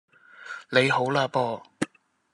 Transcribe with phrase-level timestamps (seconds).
[0.71, 1.61] 你好啦播